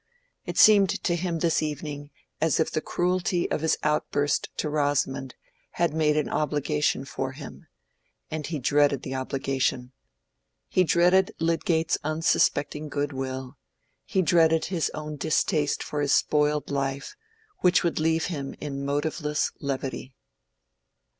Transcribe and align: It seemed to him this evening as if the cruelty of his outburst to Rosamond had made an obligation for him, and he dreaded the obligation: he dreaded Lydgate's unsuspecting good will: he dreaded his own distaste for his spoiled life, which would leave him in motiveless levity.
It 0.47 0.57
seemed 0.57 0.89
to 0.89 1.15
him 1.15 1.37
this 1.37 1.61
evening 1.61 2.09
as 2.41 2.59
if 2.59 2.71
the 2.71 2.81
cruelty 2.81 3.47
of 3.51 3.61
his 3.61 3.77
outburst 3.83 4.49
to 4.57 4.67
Rosamond 4.67 5.35
had 5.73 5.93
made 5.93 6.17
an 6.17 6.27
obligation 6.27 7.05
for 7.05 7.33
him, 7.33 7.67
and 8.31 8.47
he 8.47 8.57
dreaded 8.57 9.03
the 9.03 9.13
obligation: 9.13 9.91
he 10.67 10.83
dreaded 10.83 11.35
Lydgate's 11.37 11.99
unsuspecting 12.03 12.89
good 12.89 13.13
will: 13.13 13.59
he 14.03 14.23
dreaded 14.23 14.65
his 14.65 14.89
own 14.95 15.17
distaste 15.17 15.83
for 15.83 16.01
his 16.01 16.15
spoiled 16.15 16.71
life, 16.71 17.15
which 17.59 17.83
would 17.83 17.99
leave 17.99 18.25
him 18.25 18.55
in 18.59 18.83
motiveless 18.83 19.51
levity. 19.59 20.15